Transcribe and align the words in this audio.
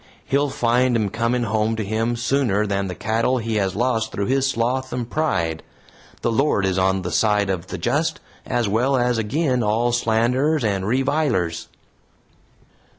He'll 0.25 0.49
find 0.49 0.95
'em 0.97 1.09
coming 1.09 1.43
home 1.43 1.75
to 1.75 1.83
him 1.85 2.15
sooner 2.15 2.65
than 2.65 2.87
the 2.87 2.95
cattle 2.95 3.37
he 3.37 3.57
has 3.57 3.75
lost 3.75 4.11
through 4.11 4.25
his 4.25 4.49
sloth 4.49 4.91
and 4.91 5.07
pride. 5.07 5.61
The 6.23 6.31
Lord 6.31 6.65
is 6.65 6.79
on 6.79 7.03
the 7.03 7.11
side 7.11 7.51
of 7.51 7.67
the 7.67 7.77
just, 7.77 8.19
as 8.43 8.67
well 8.67 8.97
as 8.97 9.19
agin 9.19 9.61
all 9.61 9.91
slanderers 9.91 10.63
and 10.63 10.87
revilers." 10.87 11.67